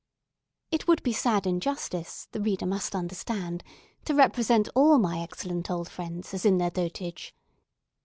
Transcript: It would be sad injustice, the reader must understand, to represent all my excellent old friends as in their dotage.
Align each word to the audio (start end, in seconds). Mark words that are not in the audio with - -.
It 0.71 0.87
would 0.87 1.03
be 1.03 1.13
sad 1.13 1.45
injustice, 1.45 2.27
the 2.31 2.41
reader 2.41 2.65
must 2.65 2.95
understand, 2.95 3.63
to 4.05 4.15
represent 4.15 4.67
all 4.73 4.97
my 4.97 5.19
excellent 5.19 5.69
old 5.69 5.89
friends 5.91 6.33
as 6.33 6.43
in 6.43 6.57
their 6.57 6.71
dotage. 6.71 7.35